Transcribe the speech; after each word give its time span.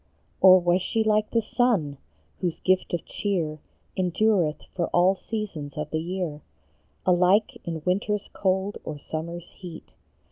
Or 0.41 0.59
was 0.59 0.81
she 0.81 1.03
like 1.03 1.29
the 1.29 1.43
sun, 1.43 1.99
whose 2.39 2.59
gift 2.59 2.91
of 2.91 3.05
cheer 3.05 3.59
Endureth 3.95 4.63
for 4.73 4.87
all 4.87 5.13
seasons 5.15 5.77
of 5.77 5.91
the 5.91 5.99
year, 6.01 6.41
Alike 7.05 7.61
in 7.65 7.83
winter 7.85 8.15
s 8.15 8.27
cold 8.33 8.79
or 8.83 8.97
summer 8.97 9.37
s 9.37 9.51
heat? 9.57 9.89